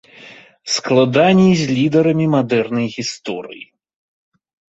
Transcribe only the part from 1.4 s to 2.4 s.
з лідарамі